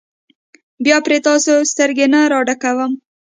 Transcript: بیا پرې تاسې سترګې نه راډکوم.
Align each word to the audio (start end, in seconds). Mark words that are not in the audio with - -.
بیا 0.85 0.97
پرې 1.05 1.17
تاسې 1.25 1.53
سترګې 1.71 2.05
نه 2.13 2.19
راډکوم. 2.33 2.91